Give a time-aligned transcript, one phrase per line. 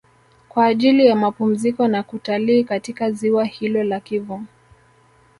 [0.49, 4.45] Kwa ajili ya mapumziko na kutalii katika Ziwa hilo la Kivu